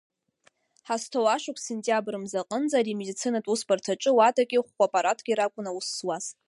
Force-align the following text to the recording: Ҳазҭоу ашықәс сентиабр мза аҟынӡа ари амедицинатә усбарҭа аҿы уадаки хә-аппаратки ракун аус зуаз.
Ҳазҭоу 0.87 1.27
ашықәс 1.35 1.63
сентиабр 1.65 2.15
мза 2.23 2.39
аҟынӡа 2.41 2.75
ари 2.79 2.93
амедицинатә 2.95 3.49
усбарҭа 3.53 3.91
аҿы 3.93 4.11
уадаки 4.17 4.61
хә-аппаратки 4.65 5.37
ракун 5.39 5.67
аус 5.69 5.87
зуаз. 5.97 6.25